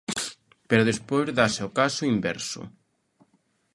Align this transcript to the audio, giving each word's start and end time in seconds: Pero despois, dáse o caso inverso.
Pero 0.69 0.87
despois, 0.91 1.35
dáse 1.39 1.61
o 1.67 1.73
caso 1.79 2.09
inverso. 2.15 2.61